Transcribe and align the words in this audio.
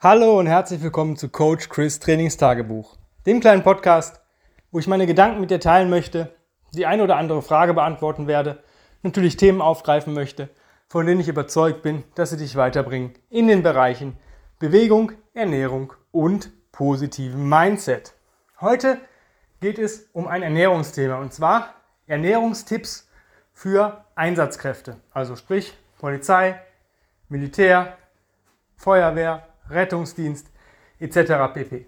Hallo 0.00 0.38
und 0.38 0.46
herzlich 0.46 0.80
willkommen 0.80 1.16
zu 1.16 1.28
Coach 1.28 1.68
Chris 1.70 1.98
Trainingstagebuch, 1.98 2.96
dem 3.26 3.40
kleinen 3.40 3.64
Podcast, 3.64 4.20
wo 4.70 4.78
ich 4.78 4.86
meine 4.86 5.08
Gedanken 5.08 5.40
mit 5.40 5.50
dir 5.50 5.58
teilen 5.58 5.90
möchte, 5.90 6.32
die 6.72 6.86
eine 6.86 7.02
oder 7.02 7.16
andere 7.16 7.42
Frage 7.42 7.74
beantworten 7.74 8.28
werde, 8.28 8.62
natürlich 9.02 9.36
Themen 9.36 9.60
aufgreifen 9.60 10.14
möchte, 10.14 10.50
von 10.86 11.04
denen 11.04 11.20
ich 11.20 11.26
überzeugt 11.26 11.82
bin, 11.82 12.04
dass 12.14 12.30
sie 12.30 12.36
dich 12.36 12.54
weiterbringen 12.54 13.12
in 13.28 13.48
den 13.48 13.64
Bereichen 13.64 14.16
Bewegung, 14.60 15.10
Ernährung 15.34 15.92
und 16.12 16.52
positiven 16.70 17.48
Mindset. 17.48 18.14
Heute 18.60 19.00
geht 19.60 19.80
es 19.80 20.08
um 20.12 20.28
ein 20.28 20.44
Ernährungsthema 20.44 21.16
und 21.16 21.32
zwar 21.32 21.74
Ernährungstipps 22.06 23.08
für 23.52 24.04
Einsatzkräfte, 24.14 25.00
also 25.10 25.34
sprich 25.34 25.76
Polizei, 25.98 26.60
Militär, 27.28 27.98
Feuerwehr, 28.76 29.47
Rettungsdienst 29.70 30.48
etc. 30.98 31.52
pp. 31.54 31.86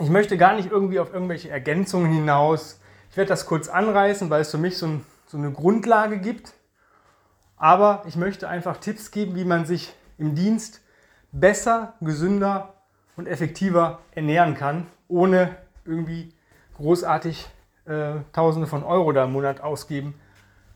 Ich 0.00 0.08
möchte 0.08 0.36
gar 0.38 0.54
nicht 0.54 0.70
irgendwie 0.70 0.98
auf 1.00 1.12
irgendwelche 1.12 1.50
Ergänzungen 1.50 2.10
hinaus. 2.12 2.80
Ich 3.10 3.16
werde 3.16 3.28
das 3.28 3.46
kurz 3.46 3.68
anreißen, 3.68 4.30
weil 4.30 4.40
es 4.40 4.50
für 4.50 4.58
mich 4.58 4.78
so, 4.78 4.86
ein, 4.86 5.06
so 5.26 5.36
eine 5.36 5.52
Grundlage 5.52 6.18
gibt. 6.18 6.54
Aber 7.56 8.02
ich 8.06 8.16
möchte 8.16 8.48
einfach 8.48 8.78
Tipps 8.78 9.10
geben, 9.10 9.36
wie 9.36 9.44
man 9.44 9.66
sich 9.66 9.94
im 10.18 10.34
Dienst 10.34 10.80
besser, 11.30 11.94
gesünder 12.00 12.74
und 13.16 13.28
effektiver 13.28 14.00
ernähren 14.12 14.54
kann, 14.54 14.86
ohne 15.08 15.56
irgendwie 15.84 16.34
großartig 16.76 17.48
äh, 17.84 18.14
Tausende 18.32 18.66
von 18.66 18.82
Euro 18.82 19.12
da 19.12 19.24
im 19.24 19.32
Monat 19.32 19.60
ausgeben 19.60 20.14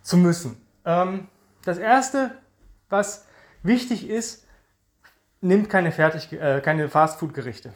zu 0.02 0.16
müssen. 0.16 0.60
Ähm, 0.84 1.28
das 1.64 1.78
erste, 1.78 2.32
was 2.88 3.26
wichtig 3.62 4.08
ist, 4.08 4.45
nimmt 5.40 5.68
keine, 5.68 5.92
Fertig, 5.92 6.32
äh, 6.32 6.60
keine 6.60 6.88
Fastfood-Gerichte. 6.88 7.72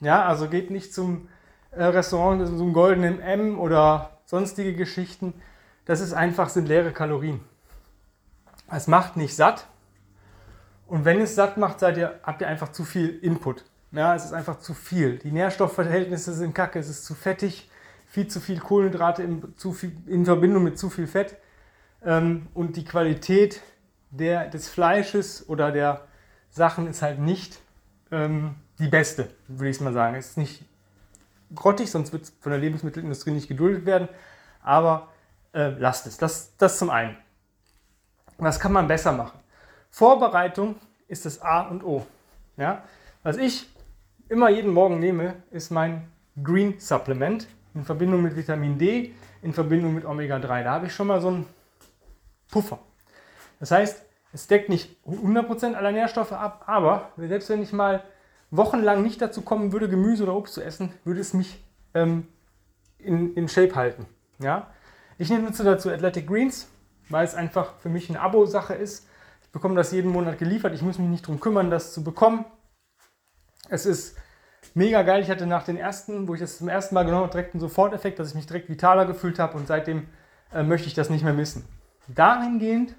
Ja, 0.00 0.24
also 0.24 0.48
geht 0.48 0.70
nicht 0.70 0.94
zum 0.94 1.28
äh, 1.70 1.84
Restaurant, 1.84 2.40
einem 2.46 2.72
goldenen 2.72 3.20
M 3.20 3.58
oder 3.58 4.18
sonstige 4.24 4.74
Geschichten. 4.74 5.34
Das 5.84 6.00
ist 6.00 6.12
einfach, 6.12 6.48
sind 6.48 6.68
leere 6.68 6.92
Kalorien. 6.92 7.40
Es 8.70 8.86
macht 8.86 9.16
nicht 9.16 9.34
satt. 9.34 9.66
Und 10.86 11.04
wenn 11.04 11.20
es 11.20 11.34
satt 11.34 11.56
macht, 11.56 11.80
seid 11.80 11.96
ihr, 11.96 12.20
habt 12.22 12.40
ihr 12.40 12.48
einfach 12.48 12.72
zu 12.72 12.84
viel 12.84 13.18
Input. 13.22 13.64
Ja, 13.92 14.14
es 14.14 14.24
ist 14.24 14.32
einfach 14.32 14.58
zu 14.58 14.74
viel. 14.74 15.18
Die 15.18 15.32
Nährstoffverhältnisse 15.32 16.34
sind 16.34 16.54
kacke, 16.54 16.78
es 16.78 16.88
ist 16.88 17.04
zu 17.04 17.14
fettig, 17.14 17.70
viel 18.06 18.28
zu 18.28 18.40
viel 18.40 18.58
Kohlenhydrate 18.58 19.22
in, 19.22 19.56
zu 19.56 19.72
viel, 19.72 19.92
in 20.06 20.24
Verbindung 20.24 20.64
mit 20.64 20.78
zu 20.78 20.90
viel 20.90 21.06
Fett. 21.06 21.36
Ähm, 22.04 22.48
und 22.54 22.76
die 22.76 22.84
Qualität 22.84 23.62
der, 24.10 24.48
des 24.48 24.68
Fleisches 24.68 25.48
oder 25.48 25.72
der 25.72 26.07
Sachen 26.50 26.86
ist 26.86 27.02
halt 27.02 27.18
nicht 27.18 27.58
ähm, 28.10 28.54
die 28.78 28.88
beste, 28.88 29.30
würde 29.46 29.70
ich 29.70 29.80
mal 29.80 29.92
sagen. 29.92 30.16
Ist 30.16 30.38
nicht 30.38 30.64
grottig, 31.54 31.90
sonst 31.90 32.12
wird 32.12 32.24
es 32.24 32.32
von 32.40 32.50
der 32.50 32.60
Lebensmittelindustrie 32.60 33.30
nicht 33.30 33.48
geduldet 33.48 33.86
werden. 33.86 34.08
Aber 34.62 35.08
äh, 35.52 35.70
lasst 35.70 36.06
es. 36.06 36.18
Das, 36.18 36.56
das 36.56 36.78
zum 36.78 36.90
einen. 36.90 37.16
Was 38.38 38.60
kann 38.60 38.72
man 38.72 38.86
besser 38.86 39.12
machen? 39.12 39.38
Vorbereitung 39.90 40.76
ist 41.08 41.26
das 41.26 41.40
A 41.42 41.62
und 41.62 41.82
O. 41.82 42.06
Ja? 42.56 42.84
Was 43.22 43.36
ich 43.36 43.68
immer 44.28 44.48
jeden 44.50 44.72
Morgen 44.72 45.00
nehme, 45.00 45.42
ist 45.50 45.70
mein 45.70 46.08
Green 46.42 46.78
Supplement 46.78 47.48
in 47.74 47.84
Verbindung 47.84 48.22
mit 48.22 48.36
Vitamin 48.36 48.78
D, 48.78 49.14
in 49.42 49.52
Verbindung 49.52 49.94
mit 49.94 50.04
Omega-3. 50.04 50.64
Da 50.64 50.72
habe 50.72 50.86
ich 50.86 50.94
schon 50.94 51.06
mal 51.06 51.20
so 51.20 51.28
einen 51.28 51.46
Puffer. 52.50 52.78
Das 53.60 53.70
heißt, 53.70 54.04
es 54.32 54.46
deckt 54.46 54.68
nicht 54.68 54.96
100% 55.06 55.74
aller 55.74 55.92
Nährstoffe 55.92 56.32
ab, 56.32 56.64
aber 56.66 57.12
selbst 57.16 57.48
wenn 57.48 57.62
ich 57.62 57.72
mal 57.72 58.02
wochenlang 58.50 59.02
nicht 59.02 59.20
dazu 59.20 59.42
kommen 59.42 59.72
würde, 59.72 59.88
Gemüse 59.88 60.24
oder 60.24 60.34
Obst 60.34 60.54
zu 60.54 60.62
essen, 60.62 60.92
würde 61.04 61.20
es 61.20 61.34
mich 61.34 61.64
ähm, 61.94 62.26
in, 62.98 63.34
in 63.34 63.48
Shape 63.48 63.74
halten. 63.74 64.06
Ja? 64.38 64.68
Ich 65.18 65.30
nehme 65.30 65.50
dazu 65.50 65.90
Athletic 65.90 66.26
Greens, 66.26 66.68
weil 67.08 67.24
es 67.24 67.34
einfach 67.34 67.74
für 67.78 67.88
mich 67.88 68.08
eine 68.08 68.20
Abo-Sache 68.20 68.74
ist. 68.74 69.08
Ich 69.42 69.50
bekomme 69.50 69.74
das 69.74 69.92
jeden 69.92 70.12
Monat 70.12 70.38
geliefert. 70.38 70.74
Ich 70.74 70.82
muss 70.82 70.98
mich 70.98 71.08
nicht 71.08 71.24
darum 71.24 71.40
kümmern, 71.40 71.70
das 71.70 71.92
zu 71.92 72.04
bekommen. 72.04 72.44
Es 73.70 73.86
ist 73.86 74.16
mega 74.74 75.02
geil. 75.02 75.22
Ich 75.22 75.30
hatte 75.30 75.46
nach 75.46 75.64
den 75.64 75.76
ersten, 75.76 76.28
wo 76.28 76.34
ich 76.34 76.40
das 76.40 76.58
zum 76.58 76.68
ersten 76.68 76.94
Mal 76.94 77.04
genommen 77.04 77.22
habe, 77.22 77.32
direkt 77.32 77.54
einen 77.54 77.60
Soforteffekt, 77.60 78.18
dass 78.18 78.28
ich 78.28 78.34
mich 78.34 78.46
direkt 78.46 78.68
vitaler 78.68 79.06
gefühlt 79.06 79.38
habe 79.38 79.56
und 79.56 79.66
seitdem 79.66 80.08
äh, 80.52 80.62
möchte 80.62 80.86
ich 80.86 80.94
das 80.94 81.10
nicht 81.10 81.24
mehr 81.24 81.34
missen. 81.34 81.64
Dahingehend 82.08 82.94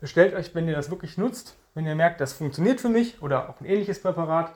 bestellt 0.00 0.34
euch, 0.34 0.54
wenn 0.54 0.68
ihr 0.68 0.74
das 0.74 0.90
wirklich 0.90 1.18
nutzt, 1.18 1.56
wenn 1.74 1.86
ihr 1.86 1.94
merkt, 1.94 2.20
das 2.20 2.32
funktioniert 2.32 2.80
für 2.80 2.88
mich 2.88 3.22
oder 3.22 3.48
auch 3.48 3.60
ein 3.60 3.66
ähnliches 3.66 4.00
Präparat, 4.00 4.52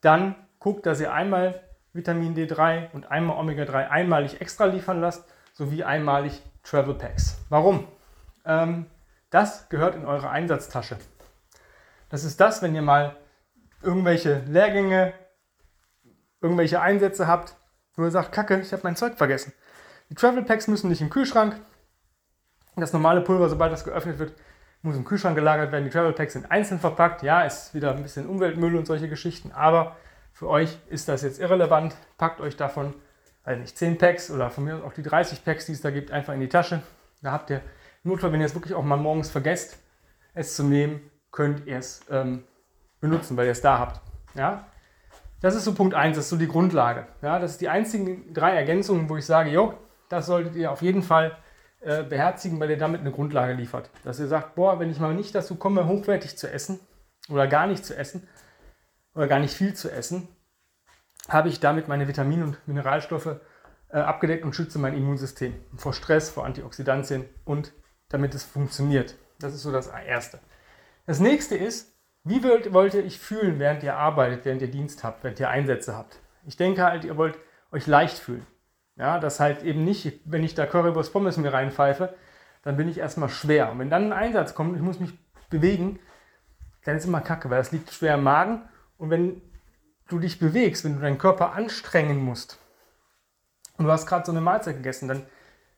dann 0.00 0.34
guckt, 0.58 0.86
dass 0.86 1.00
ihr 1.00 1.12
einmal 1.12 1.60
Vitamin 1.92 2.34
D3 2.34 2.90
und 2.92 3.10
einmal 3.10 3.38
Omega-3 3.38 3.88
einmalig 3.88 4.40
extra 4.40 4.66
liefern 4.66 5.00
lasst, 5.00 5.24
sowie 5.52 5.84
einmalig 5.84 6.42
Travel 6.62 6.94
Packs. 6.94 7.38
Warum? 7.48 7.86
Ähm, 8.44 8.86
das 9.30 9.68
gehört 9.68 9.94
in 9.94 10.04
eure 10.04 10.30
Einsatztasche. 10.30 10.96
Das 12.08 12.24
ist 12.24 12.40
das, 12.40 12.62
wenn 12.62 12.74
ihr 12.74 12.82
mal 12.82 13.16
irgendwelche 13.82 14.42
Lehrgänge, 14.48 15.12
irgendwelche 16.40 16.80
Einsätze 16.80 17.26
habt, 17.26 17.56
wo 17.96 18.04
ihr 18.04 18.10
sagt, 18.10 18.32
Kacke, 18.32 18.60
ich 18.60 18.72
habe 18.72 18.82
mein 18.84 18.96
Zeug 18.96 19.16
vergessen. 19.16 19.52
Die 20.10 20.14
Travel 20.14 20.42
Packs 20.42 20.68
müssen 20.68 20.88
nicht 20.88 21.00
im 21.00 21.10
Kühlschrank. 21.10 21.56
Das 22.76 22.92
normale 22.92 23.20
Pulver, 23.20 23.48
sobald 23.48 23.72
das 23.72 23.84
geöffnet 23.84 24.18
wird, 24.18 24.32
muss 24.82 24.96
im 24.96 25.04
Kühlschrank 25.04 25.34
gelagert 25.34 25.72
werden. 25.72 25.84
Die 25.84 25.90
Travel 25.90 26.12
Packs 26.12 26.34
sind 26.34 26.50
einzeln 26.50 26.78
verpackt. 26.78 27.22
Ja, 27.22 27.42
ist 27.42 27.74
wieder 27.74 27.92
ein 27.92 28.02
bisschen 28.02 28.26
Umweltmüll 28.26 28.76
und 28.76 28.86
solche 28.86 29.08
Geschichten, 29.08 29.52
aber 29.52 29.96
für 30.32 30.48
euch 30.48 30.78
ist 30.88 31.08
das 31.08 31.22
jetzt 31.22 31.40
irrelevant. 31.40 31.94
Packt 32.18 32.40
euch 32.40 32.56
davon, 32.56 32.92
also 33.44 33.60
nicht 33.60 33.78
10 33.78 33.98
Packs 33.98 34.30
oder 34.30 34.50
von 34.50 34.64
mir 34.64 34.84
auch 34.84 34.92
die 34.92 35.02
30 35.02 35.44
Packs, 35.44 35.66
die 35.66 35.72
es 35.72 35.80
da 35.80 35.90
gibt, 35.90 36.10
einfach 36.10 36.34
in 36.34 36.40
die 36.40 36.48
Tasche. 36.48 36.82
Da 37.22 37.32
habt 37.32 37.50
ihr 37.50 37.62
Notfall, 38.02 38.32
wenn 38.32 38.40
ihr 38.40 38.46
es 38.46 38.54
wirklich 38.54 38.74
auch 38.74 38.82
mal 38.82 38.96
morgens 38.96 39.30
vergesst, 39.30 39.78
es 40.34 40.56
zu 40.56 40.64
nehmen, 40.64 41.00
könnt 41.30 41.66
ihr 41.66 41.78
es 41.78 42.02
ähm, 42.10 42.44
benutzen, 43.00 43.36
weil 43.36 43.46
ihr 43.46 43.52
es 43.52 43.60
da 43.60 43.78
habt. 43.78 44.00
Ja? 44.34 44.66
Das 45.40 45.54
ist 45.54 45.64
so 45.64 45.74
Punkt 45.74 45.94
1, 45.94 46.16
das 46.16 46.26
ist 46.26 46.30
so 46.30 46.36
die 46.36 46.48
Grundlage. 46.48 47.06
Ja? 47.22 47.38
Das 47.38 47.52
ist 47.52 47.60
die 47.60 47.68
einzigen 47.68 48.34
drei 48.34 48.54
Ergänzungen, 48.54 49.08
wo 49.08 49.16
ich 49.16 49.24
sage, 49.24 49.50
jo, 49.50 49.74
das 50.08 50.26
solltet 50.26 50.56
ihr 50.56 50.70
auf 50.70 50.82
jeden 50.82 51.02
Fall 51.02 51.36
äh, 51.84 52.02
beherzigen, 52.02 52.58
weil 52.60 52.70
ihr 52.70 52.78
damit 52.78 53.00
eine 53.00 53.12
Grundlage 53.12 53.52
liefert. 53.52 53.90
Dass 54.04 54.18
ihr 54.18 54.26
sagt, 54.26 54.54
boah, 54.54 54.80
wenn 54.80 54.90
ich 54.90 55.00
mal 55.00 55.14
nicht 55.14 55.34
dazu 55.34 55.56
komme, 55.56 55.86
hochwertig 55.86 56.36
zu 56.36 56.50
essen 56.50 56.80
oder 57.28 57.46
gar 57.46 57.66
nicht 57.66 57.84
zu 57.84 57.96
essen 57.96 58.26
oder 59.14 59.28
gar 59.28 59.38
nicht 59.38 59.54
viel 59.54 59.74
zu 59.74 59.90
essen, 59.90 60.28
habe 61.28 61.48
ich 61.48 61.60
damit 61.60 61.88
meine 61.88 62.08
Vitamin- 62.08 62.42
und 62.42 62.66
Mineralstoffe 62.66 63.36
äh, 63.90 63.98
abgedeckt 63.98 64.44
und 64.44 64.54
schütze 64.54 64.78
mein 64.78 64.96
Immunsystem 64.96 65.54
vor 65.76 65.92
Stress, 65.92 66.30
vor 66.30 66.44
Antioxidantien 66.44 67.26
und 67.44 67.72
damit 68.08 68.34
es 68.34 68.44
funktioniert. 68.44 69.16
Das 69.38 69.54
ist 69.54 69.62
so 69.62 69.72
das 69.72 69.88
Erste. 69.88 70.40
Das 71.06 71.20
nächste 71.20 71.56
ist, 71.56 71.94
wie 72.24 72.42
wollt, 72.42 72.72
wollt 72.72 72.94
ihr 72.94 73.04
euch 73.04 73.18
fühlen, 73.18 73.58
während 73.58 73.82
ihr 73.82 73.96
arbeitet, 73.96 74.44
während 74.44 74.62
ihr 74.62 74.70
Dienst 74.70 75.04
habt, 75.04 75.22
während 75.22 75.38
ihr 75.40 75.50
Einsätze 75.50 75.94
habt? 75.94 76.18
Ich 76.46 76.56
denke 76.56 76.82
halt, 76.82 77.04
ihr 77.04 77.16
wollt 77.16 77.38
euch 77.72 77.86
leicht 77.86 78.18
fühlen. 78.18 78.46
Ja, 78.96 79.18
das 79.18 79.40
halt 79.40 79.62
eben 79.62 79.84
nicht, 79.84 80.20
wenn 80.24 80.44
ich 80.44 80.54
da 80.54 80.66
Currywurst 80.66 81.12
Pommes 81.12 81.36
mir 81.36 81.52
reinpfeife, 81.52 82.14
dann 82.62 82.76
bin 82.76 82.88
ich 82.88 82.98
erstmal 82.98 83.28
schwer. 83.28 83.70
Und 83.72 83.78
wenn 83.78 83.90
dann 83.90 84.12
ein 84.12 84.12
Einsatz 84.12 84.54
kommt 84.54 84.76
ich 84.76 84.82
muss 84.82 85.00
mich 85.00 85.18
bewegen, 85.50 85.98
dann 86.84 86.96
ist 86.96 87.04
immer 87.04 87.20
kacke, 87.20 87.50
weil 87.50 87.58
das 87.58 87.72
liegt 87.72 87.92
schwer 87.92 88.14
im 88.14 88.22
Magen. 88.22 88.62
Und 88.98 89.10
wenn 89.10 89.42
du 90.08 90.18
dich 90.18 90.38
bewegst, 90.38 90.84
wenn 90.84 90.94
du 90.94 91.00
deinen 91.00 91.18
Körper 91.18 91.52
anstrengen 91.52 92.18
musst 92.18 92.58
und 93.76 93.86
du 93.86 93.90
hast 93.90 94.06
gerade 94.06 94.26
so 94.26 94.32
eine 94.32 94.40
Mahlzeit 94.40 94.76
gegessen, 94.76 95.08
dann 95.08 95.26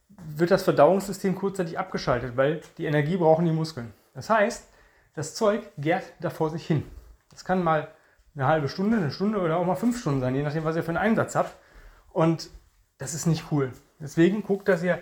wird 0.09 0.51
das 0.51 0.63
Verdauungssystem 0.63 1.35
kurzzeitig 1.35 1.79
abgeschaltet, 1.79 2.37
weil 2.37 2.61
die 2.79 2.87
Energie 2.87 3.17
brauchen 3.17 3.45
die 3.45 3.53
Muskeln. 3.53 3.93
Das 4.15 4.31
heißt, 4.31 4.69
das 5.15 5.35
Zeug 5.35 5.63
gärt 5.79 6.05
da 6.21 6.31
vor 6.31 6.51
sich 6.51 6.67
hin. 6.67 6.85
Das 7.31 7.45
kann 7.45 7.63
mal 7.63 7.89
eine 8.35 8.47
halbe 8.47 8.69
Stunde, 8.69 8.97
eine 8.99 9.11
Stunde 9.11 9.41
oder 9.41 9.57
auch 9.57 9.65
mal 9.65 9.77
fünf 9.77 9.99
Stunden 9.99 10.21
sein, 10.21 10.35
je 10.35 10.43
nachdem, 10.43 10.65
was 10.65 10.77
ihr 10.77 10.83
für 10.83 10.91
einen 10.91 10.99
Einsatz 10.99 11.35
habt. 11.35 11.55
Und 12.13 12.51
das 12.99 13.15
ist 13.15 13.27
nicht 13.27 13.47
cool. 13.51 13.73
Deswegen 14.01 14.43
guckt, 14.43 14.69
dass 14.69 14.83
ihr 14.83 15.01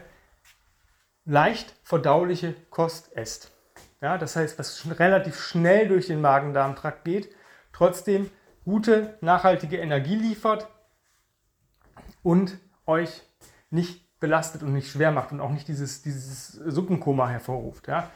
leicht 1.25 1.75
verdauliche 1.83 2.55
Kost 2.71 3.17
esst. 3.17 3.51
Ja, 4.01 4.19
das 4.19 4.37
heißt, 4.37 4.59
was 4.59 4.87
relativ 4.99 5.41
schnell 5.41 5.89
durch 5.89 6.09
den 6.09 6.21
Magen-Darm-Trakt 6.21 7.05
geht, 7.05 7.35
trotzdem 7.73 8.31
gute, 8.65 9.17
nachhaltige 9.21 9.79
Energie 9.79 10.17
liefert 10.17 10.69
und 12.23 12.59
euch 12.87 13.23
nicht 13.71 14.05
belastet 14.21 14.63
und 14.63 14.73
nicht 14.73 14.91
schwer 14.91 15.11
macht 15.11 15.33
und 15.33 15.41
auch 15.41 15.51
nicht 15.51 15.69
dieses, 15.69 16.03
dieses 16.03 16.53
Suppenkoma 16.53 17.29
hervorruft. 17.29 17.89
Ja. 17.89 18.11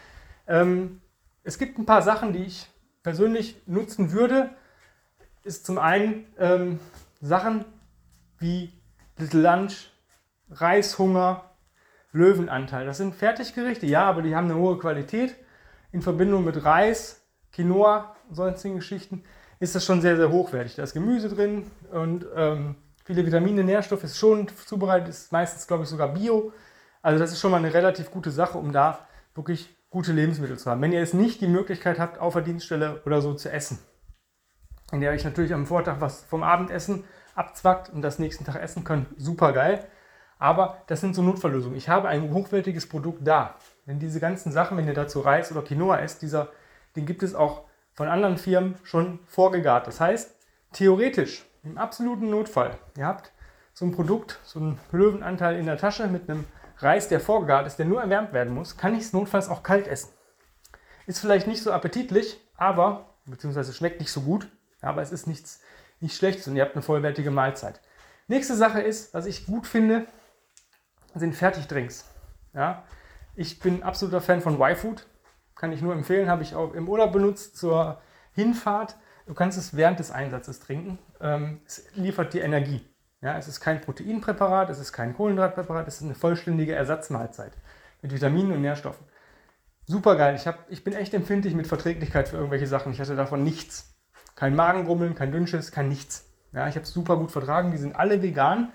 Ähm, 0.46 1.00
es 1.42 1.58
gibt 1.58 1.78
ein 1.78 1.86
paar 1.86 2.02
Sachen, 2.02 2.32
die 2.32 2.44
ich 2.44 2.66
persönlich 3.02 3.60
nutzen 3.66 4.12
würde. 4.12 4.50
Ist 5.42 5.66
zum 5.66 5.78
einen 5.78 6.26
ähm, 6.38 6.80
Sachen 7.20 7.64
wie 8.38 8.72
Little 9.18 9.40
Lunch, 9.40 9.90
Reishunger, 10.50 11.44
Löwenanteil. 12.12 12.86
Das 12.86 12.98
sind 12.98 13.14
Fertiggerichte, 13.14 13.86
ja, 13.86 14.04
aber 14.04 14.22
die 14.22 14.34
haben 14.34 14.50
eine 14.50 14.56
hohe 14.56 14.78
Qualität 14.78 15.34
in 15.92 16.02
Verbindung 16.02 16.44
mit 16.44 16.64
Reis, 16.64 17.22
Quinoa, 17.52 18.14
sonstigen 18.30 18.76
Geschichten. 18.76 19.24
ist 19.60 19.74
das 19.74 19.84
schon 19.84 20.00
sehr, 20.00 20.16
sehr 20.16 20.30
hochwertig. 20.30 20.76
Da 20.76 20.84
ist 20.84 20.94
Gemüse 20.94 21.28
drin 21.28 21.70
und 21.90 22.26
ähm, 22.34 22.76
viele 23.04 23.26
Vitamine, 23.26 23.64
Nährstoffe 23.64 24.04
ist 24.04 24.18
schon 24.18 24.48
zubereitet, 24.66 25.08
ist 25.08 25.32
meistens, 25.32 25.66
glaube 25.66 25.82
ich, 25.84 25.88
sogar 25.88 26.08
Bio. 26.08 26.52
Also 27.02 27.18
das 27.18 27.32
ist 27.32 27.40
schon 27.40 27.50
mal 27.50 27.58
eine 27.58 27.74
relativ 27.74 28.10
gute 28.10 28.30
Sache, 28.30 28.58
um 28.58 28.72
da 28.72 29.06
wirklich 29.34 29.74
gute 29.90 30.12
Lebensmittel 30.12 30.58
zu 30.58 30.70
haben. 30.70 30.82
Wenn 30.82 30.92
ihr 30.92 31.00
jetzt 31.00 31.14
nicht 31.14 31.40
die 31.40 31.48
Möglichkeit 31.48 31.98
habt, 31.98 32.18
auf 32.18 32.34
der 32.34 32.42
Dienststelle 32.42 33.02
oder 33.04 33.20
so 33.20 33.34
zu 33.34 33.50
essen, 33.50 33.78
in 34.92 35.00
der 35.00 35.12
euch 35.12 35.24
natürlich 35.24 35.52
am 35.54 35.66
Vortag 35.66 35.96
was 36.00 36.22
vom 36.24 36.42
Abendessen 36.42 37.04
abzwackt 37.38 37.90
und 37.90 38.02
das 38.02 38.18
nächsten 38.18 38.44
Tag 38.44 38.56
essen 38.56 38.84
könnt, 38.84 39.06
super 39.16 39.52
geil. 39.52 39.86
Aber 40.38 40.82
das 40.86 41.00
sind 41.00 41.14
so 41.14 41.22
Notfalllösungen. 41.22 41.76
Ich 41.76 41.88
habe 41.88 42.08
ein 42.08 42.32
hochwertiges 42.32 42.88
Produkt 42.88 43.26
da. 43.26 43.56
Wenn 43.86 43.98
diese 43.98 44.20
ganzen 44.20 44.52
Sachen, 44.52 44.76
wenn 44.76 44.86
ihr 44.86 44.94
dazu 44.94 45.20
Reis 45.20 45.50
oder 45.50 45.62
Quinoa 45.62 45.98
esst, 45.98 46.22
dieser, 46.22 46.48
den 46.94 47.06
gibt 47.06 47.22
es 47.22 47.34
auch 47.34 47.64
von 47.92 48.08
anderen 48.08 48.38
Firmen 48.38 48.76
schon 48.84 49.18
vorgegart. 49.26 49.86
Das 49.86 50.00
heißt, 50.00 50.36
theoretisch, 50.72 51.44
im 51.64 51.78
absoluten 51.78 52.30
Notfall, 52.30 52.78
ihr 52.96 53.06
habt 53.06 53.32
so 53.72 53.84
ein 53.84 53.92
Produkt, 53.92 54.38
so 54.44 54.60
einen 54.60 54.78
Löwenanteil 54.92 55.58
in 55.58 55.66
der 55.66 55.78
Tasche 55.78 56.06
mit 56.06 56.28
einem 56.28 56.44
Reis, 56.78 57.08
der 57.08 57.20
vorgegart 57.20 57.66
ist, 57.66 57.76
der 57.76 57.86
nur 57.86 58.00
erwärmt 58.00 58.32
werden 58.32 58.54
muss, 58.54 58.76
kann 58.76 58.94
ich 58.94 59.00
es 59.00 59.12
notfalls 59.12 59.48
auch 59.48 59.62
kalt 59.62 59.88
essen. 59.88 60.10
Ist 61.06 61.20
vielleicht 61.20 61.46
nicht 61.46 61.62
so 61.62 61.72
appetitlich, 61.72 62.40
aber, 62.56 63.14
beziehungsweise 63.24 63.72
schmeckt 63.72 64.00
nicht 64.00 64.12
so 64.12 64.20
gut, 64.20 64.48
aber 64.80 65.02
es 65.02 65.10
ist 65.10 65.26
nichts, 65.26 65.60
nicht 66.00 66.16
Schlechtes 66.16 66.46
und 66.48 66.56
ihr 66.56 66.62
habt 66.62 66.74
eine 66.74 66.82
vollwertige 66.82 67.30
Mahlzeit. 67.30 67.80
Nächste 68.26 68.54
Sache 68.54 68.80
ist, 68.80 69.14
was 69.14 69.26
ich 69.26 69.46
gut 69.46 69.66
finde, 69.66 70.06
sind 71.14 71.34
Fertigdrinks. 71.34 72.04
Ja? 72.54 72.84
Ich 73.34 73.58
bin 73.60 73.82
absoluter 73.82 74.20
Fan 74.20 74.40
von 74.40 74.60
Y-Food. 74.60 75.06
Kann 75.54 75.72
ich 75.72 75.82
nur 75.82 75.92
empfehlen, 75.92 76.28
habe 76.28 76.42
ich 76.42 76.54
auch 76.54 76.74
im 76.74 76.88
Urlaub 76.88 77.12
benutzt 77.12 77.56
zur 77.56 78.00
Hinfahrt. 78.32 78.96
Du 79.26 79.34
kannst 79.34 79.58
es 79.58 79.76
während 79.76 79.98
des 79.98 80.10
Einsatzes 80.10 80.60
trinken. 80.60 80.98
Ähm, 81.20 81.60
es 81.66 81.84
liefert 81.94 82.32
dir 82.32 82.44
Energie. 82.44 82.86
Ja, 83.20 83.36
es 83.36 83.48
ist 83.48 83.60
kein 83.60 83.80
Proteinpräparat, 83.80 84.70
es 84.70 84.78
ist 84.78 84.92
kein 84.92 85.14
Kohlenhydratpräparat, 85.14 85.88
es 85.88 85.96
ist 85.96 86.04
eine 86.04 86.14
vollständige 86.14 86.74
Ersatzmahlzeit 86.74 87.52
mit 88.00 88.12
Vitaminen 88.12 88.52
und 88.52 88.62
Nährstoffen. 88.62 89.04
Super 89.86 90.16
geil. 90.16 90.36
Ich, 90.36 90.48
ich 90.68 90.84
bin 90.84 90.92
echt 90.92 91.14
empfindlich 91.14 91.54
mit 91.54 91.66
Verträglichkeit 91.66 92.28
für 92.28 92.36
irgendwelche 92.36 92.66
Sachen. 92.66 92.92
Ich 92.92 93.00
hatte 93.00 93.16
davon 93.16 93.42
nichts. 93.42 93.97
Kein 94.38 94.54
Magengrummeln, 94.54 95.16
kein 95.16 95.32
Dünnschiss, 95.32 95.72
kein 95.72 95.88
nichts. 95.88 96.32
Ja, 96.52 96.68
ich 96.68 96.76
habe 96.76 96.84
es 96.84 96.92
super 96.92 97.16
gut 97.16 97.32
vertragen. 97.32 97.72
Die 97.72 97.76
sind 97.76 97.96
alle 97.96 98.22
vegan, 98.22 98.72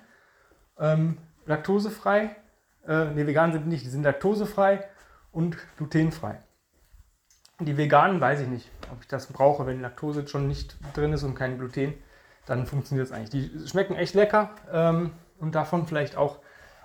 ähm, 0.77 1.19
laktosefrei. 1.45 2.35
Äh, 2.85 3.05
ne, 3.05 3.25
vegan 3.27 3.53
sind 3.53 3.67
nicht, 3.67 3.85
die 3.85 3.89
sind 3.89 4.03
laktosefrei 4.03 4.83
und 5.31 5.55
glutenfrei. 5.77 6.41
Die 7.61 7.77
veganen 7.77 8.19
weiß 8.19 8.41
ich 8.41 8.49
nicht, 8.49 8.69
ob 8.91 8.99
ich 8.99 9.07
das 9.07 9.27
brauche, 9.27 9.65
wenn 9.65 9.79
Laktose 9.79 10.27
schon 10.27 10.49
nicht 10.49 10.75
drin 10.93 11.13
ist 11.13 11.23
und 11.23 11.33
kein 11.33 11.57
Gluten 11.57 11.93
dann 12.45 12.65
funktioniert 12.65 13.07
es 13.07 13.13
eigentlich. 13.13 13.29
Die 13.29 13.67
schmecken 13.69 13.95
echt 13.95 14.15
lecker 14.15 14.49
ähm, 14.69 15.11
und 15.39 15.55
davon 15.55 15.87
vielleicht 15.87 16.17
auch 16.17 16.39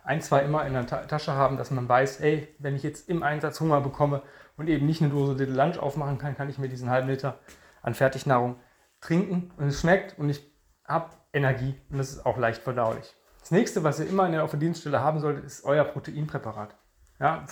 ein, 0.04 0.20
zwei 0.20 0.42
immer 0.42 0.64
in 0.64 0.74
der 0.74 0.86
Ta 0.86 0.98
Tasche 0.98 1.32
haben, 1.32 1.56
dass 1.56 1.72
man 1.72 1.88
weiß, 1.88 2.20
hey, 2.20 2.46
wenn 2.60 2.76
ich 2.76 2.84
jetzt 2.84 3.08
im 3.08 3.24
Einsatz 3.24 3.58
Hunger 3.58 3.80
bekomme 3.80 4.22
und 4.56 4.68
eben 4.68 4.86
nicht 4.86 5.02
eine 5.02 5.10
Dose 5.10 5.32
Little 5.32 5.56
Lunch 5.56 5.78
aufmachen 5.78 6.18
kann, 6.18 6.36
kann 6.36 6.48
ich 6.48 6.58
mir 6.58 6.68
diesen 6.68 6.90
halben 6.90 7.08
Liter 7.08 7.40
an 7.82 7.94
Fertignahrung 7.94 8.54
trinken 9.00 9.50
und 9.56 9.68
es 9.68 9.80
schmeckt 9.80 10.18
und 10.18 10.28
ich 10.30 10.42
habe 10.84 11.10
Energie 11.32 11.74
und 11.90 11.98
das 11.98 12.10
ist 12.10 12.26
auch 12.26 12.38
leicht 12.38 12.62
verdaulich. 12.62 13.14
Das 13.40 13.50
nächste, 13.50 13.84
was 13.84 14.00
ihr 14.00 14.08
immer 14.08 14.26
in 14.26 14.32
der, 14.32 14.44
auf 14.44 14.50
der 14.50 14.60
Dienststelle 14.60 15.00
haben 15.00 15.20
solltet, 15.20 15.44
ist 15.44 15.64
euer 15.64 15.84
Proteinpräparat. 15.84 16.74
Ja, 17.20 17.44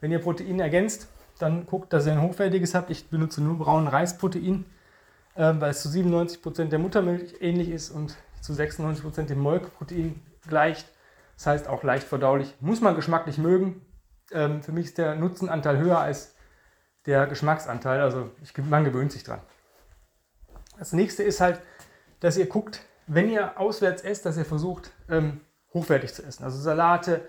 wenn 0.00 0.10
ihr 0.10 0.18
Protein 0.18 0.60
ergänzt, 0.60 1.08
dann 1.38 1.66
guckt, 1.66 1.92
dass 1.92 2.06
ihr 2.06 2.12
ein 2.12 2.22
hochwertiges 2.22 2.74
habt. 2.74 2.90
Ich 2.90 3.08
benutze 3.08 3.42
nur 3.42 3.58
braunen 3.58 3.88
Reisprotein 3.88 4.64
äh, 5.34 5.54
weil 5.58 5.70
es 5.70 5.82
zu 5.82 5.88
97% 5.88 6.66
der 6.66 6.78
Muttermilch 6.78 7.36
ähnlich 7.40 7.70
ist 7.70 7.90
und 7.90 8.16
zu 8.40 8.52
96% 8.52 9.24
dem 9.24 9.38
Molkeprotein 9.40 10.20
gleicht. 10.48 10.88
Das 11.36 11.46
heißt 11.46 11.68
auch 11.68 11.82
leicht 11.82 12.06
verdaulich. 12.06 12.54
Muss 12.60 12.80
man 12.80 12.94
geschmacklich 12.94 13.38
mögen. 13.38 13.82
Ähm, 14.32 14.62
für 14.62 14.72
mich 14.72 14.86
ist 14.86 14.98
der 14.98 15.14
Nutzenanteil 15.14 15.78
höher 15.78 15.98
als 15.98 16.34
der 17.06 17.26
Geschmacksanteil. 17.26 18.00
Also 18.00 18.30
ich, 18.42 18.56
man 18.58 18.84
gewöhnt 18.84 19.12
sich 19.12 19.24
dran. 19.24 19.40
Das 20.82 20.92
nächste 20.92 21.22
ist 21.22 21.40
halt, 21.40 21.60
dass 22.18 22.36
ihr 22.36 22.46
guckt, 22.46 22.80
wenn 23.06 23.30
ihr 23.30 23.56
auswärts 23.60 24.02
esst, 24.02 24.26
dass 24.26 24.36
ihr 24.36 24.44
versucht, 24.44 24.90
ähm, 25.08 25.40
hochwertig 25.72 26.12
zu 26.12 26.24
essen. 26.24 26.42
Also 26.42 26.58
Salate, 26.58 27.28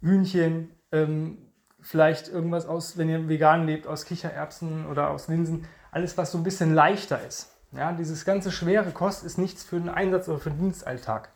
Hühnchen, 0.00 0.70
ähm, 0.92 1.50
vielleicht 1.80 2.28
irgendwas 2.28 2.64
aus, 2.64 2.96
wenn 2.96 3.08
ihr 3.08 3.28
vegan 3.28 3.66
lebt, 3.66 3.88
aus 3.88 4.04
Kichererbsen 4.04 4.86
oder 4.86 5.10
aus 5.10 5.26
Linsen 5.26 5.66
alles, 5.90 6.16
was 6.16 6.30
so 6.30 6.38
ein 6.38 6.44
bisschen 6.44 6.74
leichter 6.74 7.20
ist. 7.26 7.56
Ja, 7.72 7.90
dieses 7.90 8.24
ganze 8.24 8.52
schwere 8.52 8.92
Kost 8.92 9.24
ist 9.24 9.36
nichts 9.36 9.64
für 9.64 9.80
den 9.80 9.88
Einsatz 9.88 10.28
oder 10.28 10.38
für 10.38 10.50
den 10.50 10.60
Dienstalltag. 10.60 11.30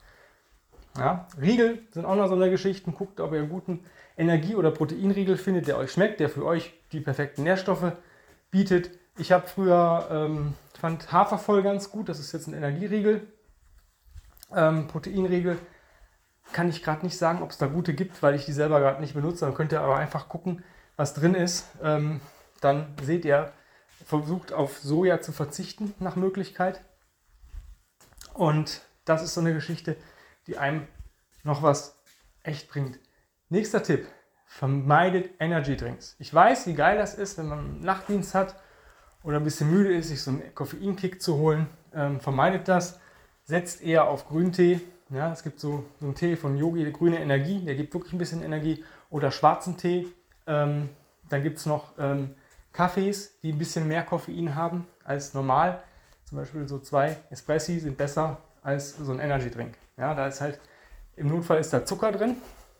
Ja, 0.97 1.26
Riegel 1.41 1.82
sind 1.91 2.05
auch 2.05 2.14
noch 2.14 2.29
so 2.29 2.37
eine 2.37 2.49
Geschichte. 2.49 2.93
Guckt, 2.93 3.19
ob 3.19 3.32
ihr 3.32 3.41
einen 3.41 3.49
guten 3.49 3.85
Energie- 4.17 4.55
oder 4.55 4.70
Proteinriegel 4.70 5.37
findet, 5.37 5.67
der 5.67 5.79
euch 5.79 5.91
schmeckt, 5.91 6.20
der 6.20 6.29
für 6.29 6.44
euch 6.44 6.73
die 6.93 7.00
perfekten 7.00 7.43
Nährstoffe 7.43 7.91
bietet. 8.52 9.00
Ich 9.17 9.33
habe 9.33 9.47
früher, 9.47 10.09
ähm, 10.11 10.55
fand 10.79 11.12
Hafervoll 11.12 11.62
ganz 11.62 11.91
gut, 11.91 12.09
das 12.09 12.19
ist 12.19 12.33
jetzt 12.33 12.47
ein 12.47 12.55
Energieriegel. 12.55 13.27
Ähm, 14.55 14.89
Proteinriegel 14.89 15.59
kann 16.53 16.69
ich 16.69 16.83
gerade 16.83 17.05
nicht 17.05 17.19
sagen, 17.19 17.43
ob 17.43 17.51
es 17.51 17.59
da 17.59 17.67
gute 17.67 17.95
gibt, 17.95 18.23
weil 18.23 18.35
ich 18.35 18.47
die 18.47 18.53
selber 18.53 18.81
gerade 18.81 19.01
nicht 19.01 19.15
benutze. 19.15 19.45
Dann 19.45 19.55
könnt 19.55 19.73
ihr 19.73 19.81
aber 19.81 19.97
einfach 19.97 20.29
gucken, 20.29 20.65
was 20.97 21.15
drin 21.15 21.35
ist. 21.35 21.67
Ähm, 21.83 22.21
dann 22.61 22.95
seht 23.03 23.25
ihr, 23.25 23.53
versucht 24.05 24.53
auf 24.53 24.79
Soja 24.79 25.21
zu 25.21 25.33
verzichten 25.33 25.95
nach 25.99 26.17
Möglichkeit. 26.17 26.83
Und 28.35 28.83
das 29.05 29.23
ist 29.23 29.35
so 29.35 29.41
eine 29.41 29.55
Geschichte, 29.55 29.97
die 30.47 30.59
einem 30.59 30.87
noch 31.43 31.62
was 31.62 31.99
echt 32.43 32.69
bringt. 32.71 32.99
Nächster 33.49 33.83
Tipp, 33.83 34.07
vermeidet 34.47 35.31
Energy 35.39 35.77
Drinks. 35.77 36.17
Ich 36.19 36.33
weiß, 36.33 36.67
wie 36.67 36.75
geil 36.75 36.99
das 36.99 37.15
ist, 37.15 37.39
wenn 37.39 37.49
man 37.49 37.59
einen 37.59 37.81
Nachtdienst 37.81 38.35
hat 38.35 38.57
oder 39.23 39.37
ein 39.37 39.45
bisschen 39.45 39.71
müde 39.71 39.95
ist, 39.95 40.09
sich 40.09 40.23
so 40.23 40.31
einen 40.31 40.55
Koffeinkick 40.55 41.21
zu 41.21 41.37
holen. 41.37 41.67
Ähm, 41.95 42.21
vermeidet 42.21 42.69
das, 42.69 42.99
setzt 43.45 43.83
eher 43.83 44.09
auf 44.09 44.29
Grüntee. 44.29 44.81
Ja, 45.11 45.33
es 45.33 45.43
gibt 45.43 45.61
so, 45.61 45.85
so 45.99 46.07
einen 46.07 46.15
Tee 46.15 46.37
von 46.37 46.57
Yogi, 46.57 46.85
die 46.85 46.93
grüne 46.93 47.19
Energie, 47.21 47.65
der 47.65 47.75
gibt 47.75 47.93
wirklich 47.95 48.13
ein 48.13 48.19
bisschen 48.19 48.43
Energie. 48.43 48.85
Oder 49.11 49.31
schwarzen 49.31 49.77
Tee. 49.77 50.07
Ähm, 50.47 50.89
dann 51.29 51.43
gibt 51.43 51.59
es 51.59 51.67
noch 51.67 51.93
ähm, 51.99 52.35
Kaffees, 52.73 53.41
die 53.41 53.53
ein 53.53 53.59
bisschen 53.59 53.89
mehr 53.89 54.05
Koffein 54.05 54.55
haben 54.55 54.87
als 55.05 55.35
normal. 55.35 55.83
Zum 56.25 56.39
Beispiel 56.39 56.69
so 56.69 56.79
zwei 56.79 57.17
Espressi 57.31 57.81
sind 57.81 57.97
besser 57.97 58.39
als 58.62 58.97
so 58.97 59.12
ein 59.12 59.19
Energy 59.19 59.50
Drink. 59.50 59.75
Ja, 59.97 60.15
da 60.15 60.29
ist 60.29 60.41
halt, 60.41 60.61
im 61.17 61.29
Notfall 61.29 61.59
ist 61.59 61.73
da 61.73 61.85
Zucker 61.85 62.12
drin, 62.12 62.37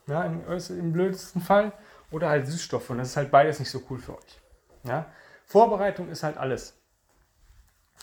ja, 0.07 0.25
im, 0.25 0.41
im 0.47 0.93
blödesten 0.93 1.43
Fall, 1.43 1.73
oder 2.13 2.29
halt 2.29 2.47
Süßstoffe. 2.47 2.91
Und 2.91 2.99
das 2.99 3.09
ist 3.09 3.17
halt 3.17 3.31
beides 3.31 3.59
nicht 3.59 3.71
so 3.71 3.83
cool 3.91 3.99
für 3.99 4.17
euch. 4.17 4.41
Ja. 4.85 5.07
Vorbereitung 5.51 6.09
ist 6.09 6.23
halt 6.23 6.37
alles. 6.37 6.81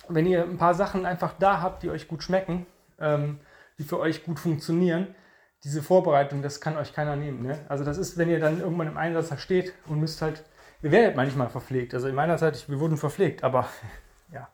Wenn 0.10 0.26
ihr 0.26 0.44
ein 0.44 0.58
paar 0.58 0.74
Sachen 0.74 1.06
einfach 1.06 1.34
da 1.40 1.62
habt, 1.62 1.84
die 1.84 1.90
euch 1.90 2.08
gut 2.08 2.24
schmecken, 2.24 2.66
ähm, 3.00 3.40
die 3.78 3.84
für 3.84 4.00
euch 4.00 4.24
gut 4.24 4.40
funktionieren, 4.40 5.16
diese 5.64 5.82
Vorbereitung, 5.82 6.42
das 6.42 6.62
kann 6.62 6.78
euch 6.78 6.94
keiner 6.94 7.16
nehmen. 7.16 7.42
Ne? 7.44 7.60
Also 7.68 7.84
das 7.84 7.98
ist, 7.98 8.18
wenn 8.18 8.30
ihr 8.30 8.40
dann 8.40 8.60
irgendwann 8.60 8.88
im 8.88 8.98
Einsatz 8.98 9.30
da 9.30 9.38
steht 9.38 9.74
und 9.88 10.00
müsst 10.00 10.22
halt 10.22 10.44
wir 10.82 10.92
werden 10.92 11.16
manchmal 11.16 11.50
verpflegt. 11.50 11.94
Also 11.94 12.08
in 12.08 12.16
meiner 12.16 12.38
Zeit, 12.38 12.70
wir 12.70 12.80
wurden 12.80 12.98
verpflegt, 12.98 13.44
aber 13.44 13.68
ja. 14.34 14.48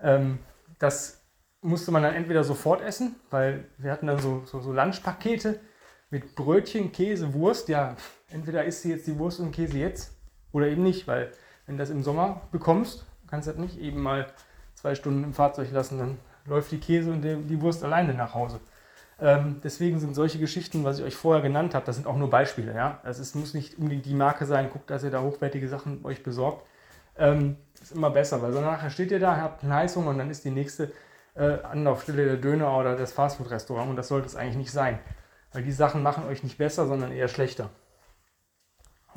Ähm, 0.00 0.38
das 0.78 1.22
musste 1.60 1.90
man 1.90 2.02
dann 2.02 2.14
entweder 2.14 2.44
sofort 2.44 2.80
essen, 2.80 3.16
weil 3.30 3.68
wir 3.78 3.90
hatten 3.90 4.06
dann 4.06 4.18
so, 4.18 4.42
so, 4.44 4.60
so 4.60 4.72
Lunchpakete 4.72 5.60
mit 6.10 6.34
Brötchen, 6.34 6.92
Käse, 6.92 7.34
Wurst. 7.34 7.68
Ja, 7.68 7.96
entweder 8.30 8.64
isst 8.64 8.84
du 8.84 8.88
jetzt 8.88 9.06
die 9.06 9.18
Wurst 9.18 9.40
und 9.40 9.52
Käse 9.52 9.78
jetzt 9.78 10.16
oder 10.52 10.68
eben 10.68 10.82
nicht, 10.82 11.06
weil 11.06 11.32
wenn 11.66 11.76
du 11.76 11.82
das 11.82 11.90
im 11.90 12.02
Sommer 12.02 12.42
bekommst, 12.52 13.06
kannst 13.28 13.48
du 13.48 13.52
das 13.52 13.60
nicht 13.60 13.78
eben 13.78 14.02
mal 14.02 14.26
zwei 14.74 14.94
Stunden 14.94 15.24
im 15.24 15.34
Fahrzeug 15.34 15.70
lassen, 15.72 15.98
dann 15.98 16.18
läuft 16.46 16.70
die 16.70 16.78
Käse 16.78 17.10
und 17.10 17.22
die 17.22 17.60
Wurst 17.60 17.82
alleine 17.82 18.14
nach 18.14 18.34
Hause. 18.34 18.60
Ähm, 19.18 19.60
deswegen 19.64 19.98
sind 19.98 20.14
solche 20.14 20.38
Geschichten, 20.38 20.84
was 20.84 20.98
ich 20.98 21.04
euch 21.04 21.16
vorher 21.16 21.42
genannt 21.42 21.74
habe, 21.74 21.86
das 21.86 21.96
sind 21.96 22.06
auch 22.06 22.16
nur 22.16 22.28
Beispiele. 22.28 22.74
Ja? 22.74 23.00
Das 23.02 23.18
ist, 23.18 23.34
muss 23.34 23.54
nicht 23.54 23.78
unbedingt 23.78 24.04
die 24.04 24.14
Marke 24.14 24.44
sein. 24.44 24.70
Guckt, 24.70 24.90
dass 24.90 25.04
ihr 25.04 25.10
da 25.10 25.22
hochwertige 25.22 25.68
Sachen 25.68 26.04
euch 26.04 26.22
besorgt. 26.22 26.66
Ähm, 27.16 27.56
ist 27.80 27.92
immer 27.92 28.10
besser, 28.10 28.42
weil 28.42 28.52
so 28.52 28.60
nachher 28.60 28.90
steht 28.90 29.10
ihr 29.10 29.20
da, 29.20 29.36
habt 29.36 29.62
einen 29.62 29.72
Heißhunger 29.72 30.10
und 30.10 30.18
dann 30.18 30.30
ist 30.30 30.44
die 30.44 30.50
nächste 30.50 30.92
äh, 31.34 31.62
Anlaufstelle 31.62 32.26
der 32.26 32.36
Döner 32.36 32.76
oder 32.76 32.94
das 32.94 33.12
Fastfood-Restaurant 33.12 33.88
und 33.88 33.96
das 33.96 34.08
sollte 34.08 34.26
es 34.26 34.36
eigentlich 34.36 34.56
nicht 34.56 34.72
sein. 34.72 34.98
Weil 35.52 35.62
die 35.62 35.72
Sachen 35.72 36.02
machen 36.02 36.26
euch 36.26 36.42
nicht 36.42 36.58
besser, 36.58 36.86
sondern 36.86 37.10
eher 37.12 37.28
schlechter. 37.28 37.70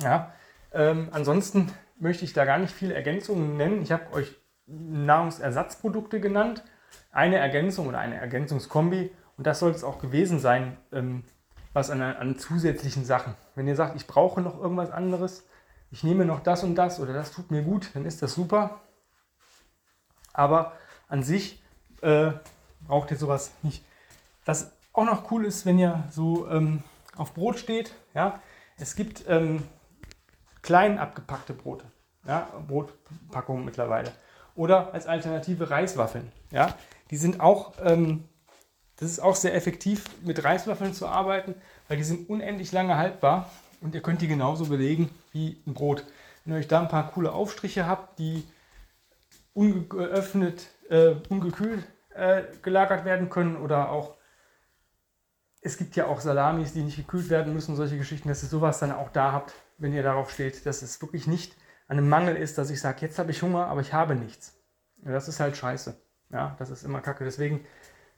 Ja? 0.00 0.32
Ähm, 0.72 1.08
ansonsten 1.12 1.70
möchte 2.00 2.24
ich 2.24 2.32
da 2.32 2.44
gar 2.44 2.58
nicht 2.58 2.72
viele 2.72 2.94
Ergänzungen 2.94 3.56
nennen. 3.56 3.82
Ich 3.82 3.92
habe 3.92 4.12
euch 4.12 4.36
Nahrungsersatzprodukte 4.66 6.20
genannt. 6.20 6.64
Eine 7.12 7.36
Ergänzung 7.36 7.88
oder 7.88 7.98
eine 7.98 8.16
Ergänzungskombi 8.16 9.10
und 9.36 9.46
das 9.46 9.58
soll 9.58 9.70
es 9.70 9.84
auch 9.84 10.00
gewesen 10.00 10.38
sein, 10.38 10.76
ähm, 10.92 11.24
was 11.72 11.90
an, 11.90 12.02
an 12.02 12.38
zusätzlichen 12.38 13.04
Sachen. 13.04 13.34
Wenn 13.54 13.66
ihr 13.66 13.76
sagt, 13.76 13.96
ich 13.96 14.06
brauche 14.06 14.40
noch 14.40 14.60
irgendwas 14.60 14.90
anderes, 14.90 15.46
ich 15.90 16.04
nehme 16.04 16.24
noch 16.24 16.40
das 16.40 16.62
und 16.62 16.74
das 16.74 17.00
oder 17.00 17.12
das 17.12 17.32
tut 17.32 17.50
mir 17.50 17.62
gut, 17.62 17.90
dann 17.94 18.04
ist 18.04 18.22
das 18.22 18.34
super. 18.34 18.80
Aber 20.32 20.72
an 21.08 21.22
sich 21.22 21.62
äh, 22.02 22.32
braucht 22.86 23.10
ihr 23.10 23.16
sowas 23.16 23.52
nicht. 23.62 23.84
Was 24.44 24.72
auch 24.92 25.04
noch 25.04 25.30
cool 25.30 25.44
ist, 25.44 25.66
wenn 25.66 25.78
ihr 25.78 26.04
so 26.10 26.48
ähm, 26.48 26.82
auf 27.16 27.34
Brot 27.34 27.58
steht, 27.58 27.94
ja, 28.14 28.40
es 28.76 28.94
gibt 28.94 29.24
ähm, 29.28 29.62
klein 30.62 30.98
abgepackte 30.98 31.52
Brote, 31.52 31.84
ja, 32.26 32.48
Brotpackungen 32.66 33.64
mittlerweile. 33.64 34.12
Oder 34.54 34.92
als 34.92 35.06
Alternative 35.06 35.70
Reiswaffeln, 35.70 36.30
ja, 36.50 36.74
die 37.10 37.16
sind 37.16 37.40
auch, 37.40 37.74
ähm, 37.82 38.28
das 38.96 39.10
ist 39.10 39.20
auch 39.20 39.36
sehr 39.36 39.54
effektiv, 39.54 40.04
mit 40.22 40.42
Reiswaffeln 40.44 40.92
zu 40.92 41.06
arbeiten, 41.06 41.54
weil 41.88 41.96
die 41.96 42.04
sind 42.04 42.28
unendlich 42.28 42.72
lange 42.72 42.96
haltbar 42.96 43.50
und 43.80 43.94
ihr 43.94 44.02
könnt 44.02 44.20
die 44.20 44.28
genauso 44.28 44.66
belegen 44.66 45.10
wie 45.32 45.62
ein 45.66 45.74
Brot. 45.74 46.04
Wenn 46.44 46.54
ihr 46.54 46.58
euch 46.58 46.68
da 46.68 46.80
ein 46.80 46.88
paar 46.88 47.10
coole 47.10 47.32
Aufstriche 47.32 47.86
habt, 47.86 48.18
die 48.18 48.44
ungeöffnet, 49.54 50.68
äh, 50.88 51.14
ungekühlt 51.28 51.84
äh, 52.14 52.42
gelagert 52.62 53.04
werden 53.04 53.30
können 53.30 53.56
oder 53.56 53.90
auch 53.90 54.16
es 55.62 55.76
gibt 55.76 55.96
ja 55.96 56.06
auch 56.06 56.20
Salamis, 56.20 56.72
die 56.72 56.82
nicht 56.82 56.96
gekühlt 56.96 57.28
werden 57.28 57.52
müssen, 57.52 57.76
solche 57.76 57.98
Geschichten, 57.98 58.28
dass 58.28 58.42
ihr 58.42 58.48
sowas 58.48 58.78
dann 58.78 58.92
auch 58.92 59.10
da 59.10 59.32
habt, 59.32 59.52
wenn 59.80 59.92
ihr 59.92 60.02
darauf 60.02 60.30
steht, 60.30 60.66
dass 60.66 60.82
es 60.82 61.00
wirklich 61.02 61.26
nicht 61.26 61.56
an 61.88 61.98
einem 61.98 62.08
Mangel 62.08 62.36
ist, 62.36 62.58
dass 62.58 62.70
ich 62.70 62.80
sage, 62.80 62.98
jetzt 63.00 63.18
habe 63.18 63.30
ich 63.30 63.42
Hunger, 63.42 63.66
aber 63.66 63.80
ich 63.80 63.92
habe 63.92 64.14
nichts. 64.14 64.60
Ja, 65.04 65.12
das 65.12 65.28
ist 65.28 65.40
halt 65.40 65.56
scheiße. 65.56 66.00
Ja, 66.30 66.54
das 66.58 66.70
ist 66.70 66.84
immer 66.84 67.00
kacke. 67.00 67.24
Deswegen 67.24 67.64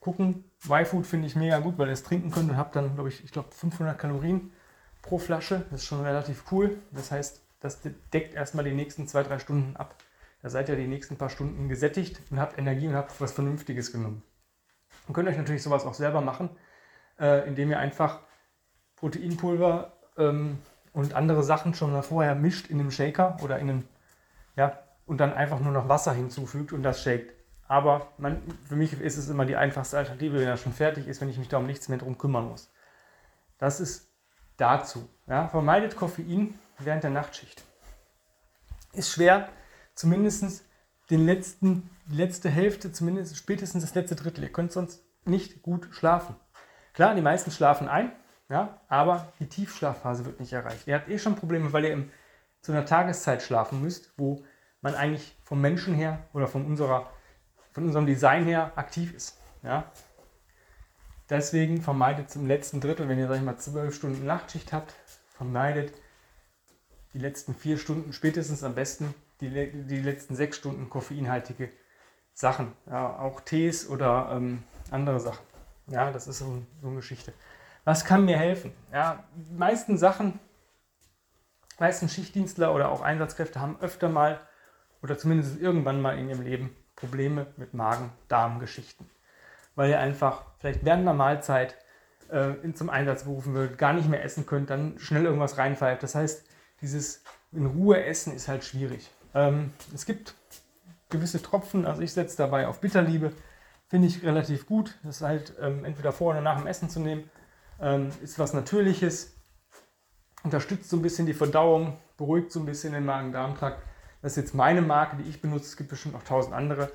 gucken, 0.01 0.45
Y-Food 0.65 1.07
finde 1.07 1.27
ich 1.27 1.37
mega 1.37 1.59
gut, 1.61 1.79
weil 1.79 1.89
ihr 1.89 1.95
es 1.95 2.03
trinken 2.03 2.31
könnt 2.31 2.51
und 2.51 2.57
habt 2.57 2.77
dann, 2.77 2.95
glaube 2.95 3.09
ich, 3.09 3.25
ich 3.25 3.33
glaube 3.33 3.51
500 3.53 3.99
Kalorien 3.99 4.53
pro 5.01 5.19
Flasche. 5.19 5.65
Das 5.71 5.81
ist 5.81 5.87
schon 5.87 6.03
relativ 6.03 6.45
cool. 6.53 6.77
Das 6.91 7.11
heißt, 7.11 7.41
das 7.61 7.81
deckt 8.13 8.35
erstmal 8.35 8.65
die 8.65 8.73
nächsten 8.73 9.09
zwei, 9.09 9.23
drei 9.23 9.39
Stunden 9.39 9.77
ab. 9.77 9.97
Da 10.43 10.51
seid 10.51 10.69
ihr 10.69 10.77
die 10.77 10.89
nächsten 10.89 11.17
paar 11.17 11.31
Stunden 11.31 11.69
gesättigt 11.69 12.21
und 12.31 12.41
habt 12.41 12.59
Energie 12.59 12.89
und 12.89 12.95
habt 12.95 13.19
was 13.21 13.33
Vernünftiges 13.33 13.93
genommen. 13.93 14.23
Und 15.07 15.15
könnt 15.15 15.29
euch 15.29 15.37
natürlich 15.37 15.63
sowas 15.63 15.87
auch 15.87 15.95
selber 15.95 16.21
machen 16.21 16.51
äh, 17.19 17.47
indem 17.47 17.71
ihr 17.71 17.79
einfach 17.79 18.21
Proteinpulver 18.97 19.93
ähm, 20.19 20.59
und 20.93 21.15
andere 21.15 21.43
Sachen 21.43 21.75
schon 21.75 21.93
mal 21.93 22.03
vorher 22.03 22.35
mischt 22.35 22.69
in 22.69 22.81
einem 22.81 22.91
Shaker 22.91 23.37
oder 23.43 23.59
in 23.59 23.71
einem, 23.71 23.85
ja, 24.57 24.79
und 25.07 25.19
dann 25.19 25.33
einfach 25.33 25.61
nur 25.61 25.73
noch 25.73 25.89
Wasser 25.89 26.13
hinzufügt 26.13 26.73
und 26.73 26.83
das 26.83 27.03
shakt. 27.03 27.33
Aber 27.69 28.13
man, 28.19 28.43
für 28.69 28.77
mich 28.77 29.01
ist 29.01 29.17
es 29.17 29.29
immer 29.29 29.47
die 29.47 29.57
einfachste 29.57 29.99
Alternative, 29.99 30.39
wenn 30.39 30.47
er 30.47 30.57
schon 30.57 30.73
fertig 30.73 31.07
ist, 31.07 31.21
wenn 31.21 31.31
ich 31.31 31.39
mich 31.39 31.49
da 31.49 31.59
um 31.59 31.67
nichts 31.67 31.89
mehr 31.89 31.99
drum 31.99 32.19
kümmern 32.19 32.49
muss. 32.49 32.71
Das 33.59 33.81
ist 33.81 34.13
dazu. 34.57 35.09
Ja. 35.27 35.49
Vermeidet 35.49 35.97
Koffein 35.97 36.59
während 36.79 37.03
der 37.03 37.11
Nachtschicht. 37.11 37.63
Ist 38.93 39.11
schwer, 39.11 39.49
zumindest 39.95 40.65
den 41.11 41.25
letzten, 41.25 41.89
die 42.07 42.17
letzte 42.17 42.51
Hälfte, 42.51 42.93
zumindest 42.93 43.37
spätestens 43.37 43.85
das 43.85 43.95
letzte 43.95 44.17
Drittel. 44.17 44.45
Ihr 44.45 44.53
könnt 44.53 44.73
sonst 44.73 45.03
nicht 45.25 45.63
gut 45.63 45.89
schlafen. 45.93 46.37
Klar, 46.93 47.15
die 47.15 47.23
meisten 47.23 47.51
schlafen 47.51 47.89
ein, 47.89 48.13
ja, 48.53 48.79
aber 48.87 49.33
die 49.41 49.49
Tiefschlafphase 49.49 50.27
wird 50.27 50.39
nicht 50.39 50.53
erreicht. 50.53 50.87
Ihr 50.87 50.97
habt 50.97 51.09
eh 51.09 51.19
schon 51.19 51.37
Probleme, 51.37 51.73
weil 51.73 51.87
ihr 51.87 51.93
im, 51.95 52.11
zu 52.61 52.73
einer 52.73 52.85
Tageszeit 52.85 53.41
schlafen 53.41 53.81
müsst, 53.81 54.13
wo 54.19 54.45
man 54.83 54.95
eigentlich 54.95 55.35
vom 55.43 55.63
Menschen 55.63 55.95
her 55.95 56.19
oder 56.35 56.47
von, 56.47 56.67
unserer, 56.67 57.11
von 57.73 57.85
unserem 57.85 58.05
Design 58.05 58.45
her 58.45 58.73
aktiv 58.77 59.15
ist. 59.15 59.39
Ja. 59.63 59.91
Deswegen 61.31 61.81
vermeidet 61.81 62.37
im 62.37 62.47
letzten 62.47 62.83
Drittel, 62.83 63.09
wenn 63.09 63.19
ihr, 63.19 63.27
sag 63.27 63.37
ich 63.37 63.43
mal, 63.43 63.57
zwölf 63.57 63.95
Stunden 63.95 64.27
Nachtschicht 64.27 64.75
habt, 64.75 64.93
vermeidet 65.31 65.95
die 67.15 67.21
letzten 67.21 67.55
vier 67.55 67.79
Stunden, 67.79 68.13
spätestens 68.13 68.63
am 68.65 68.75
besten 68.75 69.15
die, 69.41 69.49
die 69.49 70.03
letzten 70.03 70.37
sechs 70.37 70.59
Stunden 70.59 70.91
koffeinhaltige 70.91 71.71
Sachen. 72.35 72.73
Ja, 72.85 73.19
auch 73.19 73.41
Tees 73.41 73.89
oder 73.89 74.29
ähm, 74.35 74.63
andere 74.91 75.21
Sachen. 75.21 75.47
Ja, 75.87 76.11
das 76.11 76.27
ist 76.27 76.41
so, 76.41 76.63
so 76.83 76.89
eine 76.89 76.97
Geschichte. 76.97 77.33
Was 77.85 78.05
kann 78.05 78.25
mir 78.25 78.39
helfen? 78.39 78.73
Ja, 78.93 79.25
die 79.35 79.55
meisten 79.55 79.99
Sachen, 79.99 80.39
meisten 81.79 82.09
Schichtdienstler 82.09 82.75
oder 82.75 82.91
auch 82.91 83.01
Einsatzkräfte 83.01 83.61
haben 83.61 83.77
öfter 83.81 84.09
mal 84.09 84.41
oder 85.03 85.19
zumindest 85.19 85.61
irgendwann 85.61 86.01
mal 86.01 86.17
in 86.17 86.29
ihrem 86.29 86.43
Leben 86.43 86.77
Probleme 86.95 87.47
mit 87.57 87.75
Magen-Darm-Geschichten. 87.75 89.11
Weil 89.75 89.91
ihr 89.91 89.99
einfach 89.99 90.45
vielleicht 90.59 90.85
während 90.85 91.03
einer 91.03 91.15
Mahlzeit 91.15 91.77
äh, 92.29 92.73
zum 92.75 92.89
Einsatz 92.89 93.25
berufen 93.25 93.55
wird, 93.55 93.79
gar 93.79 93.93
nicht 93.93 94.09
mehr 94.09 94.23
essen 94.23 94.47
könnt, 94.47 94.71
dann 94.71 94.99
schnell 94.99 95.25
irgendwas 95.25 95.59
reinpfeift. 95.59 96.03
Das 96.03 96.15
heißt, 96.15 96.45
dieses 96.81 97.25
in 97.51 97.67
Ruhe 97.67 98.05
essen 98.05 98.33
ist 98.33 98.47
halt 98.47 98.65
schwierig. 98.65 99.11
Ähm, 99.35 99.73
es 99.93 100.07
gibt 100.07 100.35
gewisse 101.11 101.43
Tropfen, 101.43 101.85
also 101.85 102.01
ich 102.01 102.13
setze 102.13 102.37
dabei 102.37 102.69
auf 102.69 102.81
Bitterliebe. 102.81 103.33
Finde 103.89 104.09
ich 104.09 104.23
relativ 104.23 104.67
gut. 104.67 104.99
Das 105.03 105.21
halt 105.21 105.55
ähm, 105.61 105.85
entweder 105.85 106.13
vor 106.13 106.31
oder 106.31 106.41
nach 106.41 106.59
dem 106.59 106.67
Essen 106.67 106.89
zu 106.89 107.01
nehmen. 107.01 107.31
Ähm, 107.83 108.11
ist 108.23 108.39
was 108.39 108.55
Natürliches. 108.55 109.37
Unterstützt 110.43 110.89
so 110.89 110.97
ein 110.97 111.03
bisschen 111.03 111.27
die 111.27 111.35
Verdauung, 111.35 111.99
beruhigt 112.17 112.51
so 112.51 112.61
ein 112.61 112.67
bisschen 112.67 112.95
den 112.95 113.05
Magen-Darm-Trakt. 113.05 113.83
Das 114.23 114.33
ist 114.33 114.37
jetzt 114.37 114.55
meine 114.55 114.81
Marke, 114.81 115.17
die 115.17 115.29
ich 115.29 115.43
benutze. 115.43 115.67
Es 115.67 115.77
gibt 115.77 115.91
bestimmt 115.91 116.15
noch 116.15 116.23
tausend 116.23 116.55
andere. 116.55 116.91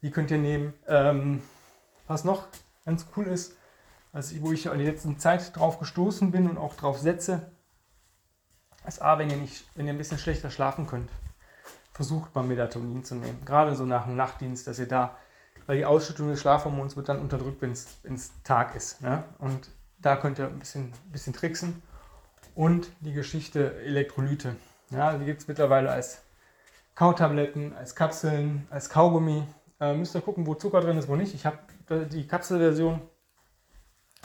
Die 0.00 0.10
könnt 0.10 0.30
ihr 0.30 0.38
nehmen. 0.38 0.72
Ähm, 0.86 1.42
was 2.06 2.24
noch 2.24 2.46
ganz 2.86 3.06
cool 3.16 3.26
ist, 3.26 3.56
also 4.12 4.40
wo 4.40 4.52
ich 4.52 4.66
in 4.66 4.78
der 4.78 4.86
letzten 4.86 5.18
Zeit 5.18 5.54
drauf 5.56 5.78
gestoßen 5.78 6.30
bin 6.30 6.48
und 6.48 6.56
auch 6.56 6.74
drauf 6.74 6.98
setze, 6.98 7.50
ist 8.86 9.02
A, 9.02 9.18
wenn 9.18 9.28
ihr, 9.28 9.36
nicht, 9.36 9.66
wenn 9.74 9.86
ihr 9.86 9.92
ein 9.92 9.98
bisschen 9.98 10.18
schlechter 10.18 10.50
schlafen 10.50 10.86
könnt, 10.86 11.10
versucht 11.92 12.34
mal 12.34 12.44
Melatonin 12.44 13.04
zu 13.04 13.16
nehmen. 13.16 13.44
Gerade 13.44 13.74
so 13.74 13.84
nach 13.84 14.06
dem 14.06 14.16
Nachtdienst, 14.16 14.66
dass 14.66 14.78
ihr 14.78 14.88
da 14.88 15.18
weil 15.68 15.76
die 15.76 15.84
Ausschüttung 15.84 16.30
des 16.30 16.40
Schlafhormons 16.40 16.96
wird 16.96 17.10
dann 17.10 17.20
unterdrückt, 17.20 17.60
wenn 17.60 17.72
es 17.72 18.42
Tag 18.42 18.74
ist. 18.74 19.02
Ne? 19.02 19.22
Und 19.38 19.68
da 20.00 20.16
könnt 20.16 20.38
ihr 20.38 20.46
ein 20.46 20.58
bisschen, 20.58 20.92
bisschen 21.12 21.32
tricksen. 21.32 21.82
Und 22.54 22.90
die 23.00 23.12
Geschichte 23.12 23.80
Elektrolyte. 23.82 24.56
Ja, 24.90 25.16
die 25.16 25.24
gibt 25.24 25.42
es 25.42 25.48
mittlerweile 25.48 25.90
als 25.90 26.22
Kautabletten, 26.94 27.76
als 27.76 27.94
Kapseln, 27.94 28.66
als 28.70 28.90
Kaugummi. 28.90 29.44
Äh, 29.80 29.94
müsst 29.94 30.14
ihr 30.16 30.20
gucken, 30.20 30.46
wo 30.46 30.54
Zucker 30.54 30.80
drin 30.80 30.98
ist, 30.98 31.08
wo 31.08 31.14
nicht. 31.14 31.34
Ich 31.34 31.46
habe 31.46 31.58
die 32.10 32.26
Kapselversion 32.26 33.00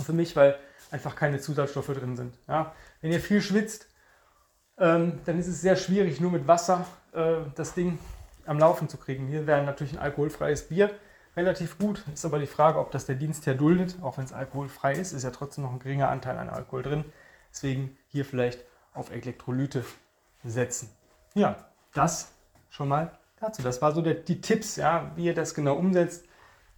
für 0.03 0.13
mich, 0.13 0.36
weil 0.36 0.58
einfach 0.89 1.15
keine 1.15 1.39
Zusatzstoffe 1.39 1.94
drin 1.94 2.15
sind. 2.15 2.36
Ja? 2.48 2.74
Wenn 3.01 3.12
ihr 3.12 3.20
viel 3.20 3.42
schwitzt, 3.42 3.88
ähm, 4.77 5.20
dann 5.25 5.39
ist 5.39 5.48
es 5.48 5.62
sehr 5.62 5.75
schwierig, 5.75 6.20
nur 6.20 6.32
mit 6.32 6.48
Wasser 6.48 6.86
äh, 7.13 7.36
das 7.56 7.74
Ding 7.74 8.00
am 8.46 8.60
Laufen 8.60 8.89
zu 8.89 8.98
kriegen. 8.98 9.27
Hier 9.27 9.46
wäre 9.46 9.63
natürlich 9.63 9.94
ein 9.94 10.00
alkoholfreies 10.00 10.68
Bier 10.68 10.89
relativ 11.36 11.78
gut. 11.78 12.04
Ist 12.13 12.25
aber 12.25 12.40
die 12.40 12.48
Frage, 12.48 12.80
ob 12.80 12.92
das 12.92 13.06
der 13.06 13.16
Dienstherr 13.16 13.56
duldet. 13.56 13.98
Auch 14.02 14.18
wenn 14.18 14.25
es 14.25 14.34
alkoholfrei 14.34 14.94
ist, 14.94 15.13
ist 15.13 15.24
ja 15.24 15.32
trotzdem 15.32 15.63
noch 15.63 15.72
ein 15.72 15.80
geringer 15.80 16.10
Anteil 16.10 16.38
an 16.38 16.50
Alkohol 16.50 16.84
drin. 16.84 17.06
Deswegen 17.52 17.98
hier 18.08 18.25
vielleicht 18.25 18.63
auf 18.94 19.12
Elektrolyte 19.12 19.86
setzen. 20.44 20.90
Ja, 21.34 21.56
das 21.94 22.32
schon 22.70 22.88
mal 22.88 23.18
dazu. 23.40 23.62
Das 23.62 23.82
war 23.82 23.92
so 23.92 24.02
der, 24.02 24.16
die 24.16 24.42
Tipps, 24.42 24.75
ja, 24.75 25.12
wie 25.16 25.25
ihr 25.25 25.36
das 25.36 25.54
genau 25.54 25.75
umsetzt. 25.75 26.25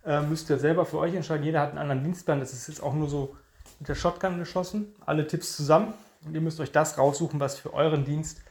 Äh, 0.05 0.21
müsst 0.21 0.49
ihr 0.49 0.57
selber 0.57 0.85
für 0.85 0.99
euch 0.99 1.15
entscheiden. 1.15 1.43
Jeder 1.43 1.61
hat 1.61 1.69
einen 1.69 1.79
anderen 1.79 2.03
Dienstplan. 2.03 2.39
Das 2.39 2.53
ist 2.53 2.67
jetzt 2.67 2.81
auch 2.81 2.93
nur 2.93 3.09
so 3.09 3.35
mit 3.79 3.89
der 3.89 3.95
Shotgun 3.95 4.37
geschossen. 4.37 4.93
Alle 5.05 5.27
Tipps 5.27 5.55
zusammen. 5.55 5.93
Und 6.25 6.33
ihr 6.33 6.41
müsst 6.41 6.59
euch 6.59 6.71
das 6.71 6.97
raussuchen, 6.97 7.39
was 7.39 7.57
für 7.57 7.73
euren 7.73 8.05
Dienst 8.05 8.41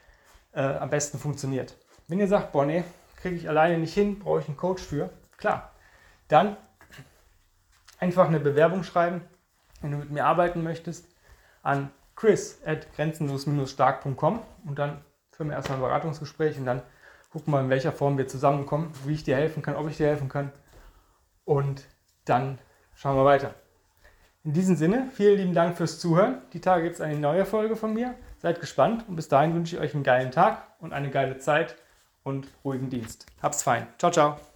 äh, 0.53 0.63
am 0.63 0.91
besten 0.91 1.19
funktioniert. 1.19 1.77
Wenn 2.07 2.21
ihr 2.21 2.29
sagt, 2.29 2.53
boah, 2.53 2.65
nee, 2.65 2.85
kriege 3.17 3.37
ich 3.37 3.49
alleine 3.49 3.79
nicht 3.79 3.95
hin, 3.95 4.19
brauche 4.19 4.41
ich 4.41 4.49
einen 4.49 4.57
Coach 4.57 4.83
für. 4.83 5.11
Klar, 5.39 5.73
dann 6.29 6.57
einfach 7.99 8.29
eine 8.29 8.41
Bewerbung 8.41 8.83
schreiben, 8.83 9.23
wenn 9.81 9.93
du 9.93 9.99
mit 9.99 10.11
mir 10.11 10.25
arbeiten 10.25 10.63
möchtest, 10.63 11.07
an 11.63 11.91
chris 12.17 12.61
at 12.65 12.93
grenzenlos-stark.com 12.95 14.41
und 14.67 14.79
dann 14.79 15.05
führen 15.33 15.49
wir 15.49 15.57
erstmal 15.57 15.79
ein 15.79 15.83
Beratungsgespräch 15.83 16.59
und 16.59 16.67
dann 16.67 16.83
gucken 17.31 17.53
wir, 17.53 17.61
in 17.61 17.71
welcher 17.71 17.93
Form 17.93 18.17
wir 18.17 18.29
zusammenkommen, 18.29 18.93
wie 19.05 19.15
ich 19.15 19.25
dir 19.25 19.37
helfen 19.37 19.63
kann, 19.63 19.75
ob 19.75 19.89
ich 19.89 19.97
dir 19.97 20.07
helfen 20.07 20.29
kann. 20.29 20.53
Und 21.45 21.85
dann 22.25 22.59
schauen 22.95 23.17
wir 23.17 23.25
weiter. 23.25 23.55
In 24.45 24.53
diesem 24.53 24.77
Sinne, 24.77 25.09
vielen 25.13 25.39
lieben 25.39 25.55
Dank 25.55 25.77
fürs 25.77 25.99
Zuhören. 25.99 26.43
Die 26.53 26.61
Tage 26.61 26.85
gibt 26.85 26.97
es 26.97 27.01
eine 27.01 27.19
neue 27.19 27.47
Folge 27.47 27.77
von 27.77 27.93
mir. 27.93 28.15
Seid 28.39 28.61
gespannt 28.61 29.05
und 29.09 29.17
bis 29.17 29.29
dahin 29.29 29.55
wünsche 29.55 29.77
ich 29.77 29.83
euch 29.83 29.95
einen 29.95 30.05
geilen 30.05 30.31
Tag 30.31 30.67
und 30.79 30.93
eine 30.93 31.11
geile 31.11 31.39
Zeit 31.39 31.77
und 32.23 32.47
ruhigen 32.65 32.91
Dienst. 32.91 33.27
Hab's 33.43 33.63
fein. 33.63 33.87
Ciao, 33.99 34.13
ciao. 34.13 34.54